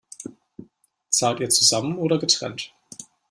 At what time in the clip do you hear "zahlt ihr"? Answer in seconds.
1.09-1.51